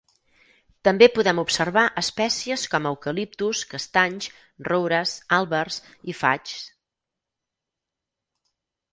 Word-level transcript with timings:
També 0.87 1.07
podem 1.15 1.39
observar 1.41 1.81
espècies 2.01 2.63
com 2.75 2.87
eucaliptus, 2.91 3.61
castanys, 3.73 4.29
roures, 4.69 5.13
àlbers 5.37 5.77
i 6.15 6.15
faigs. 6.23 6.55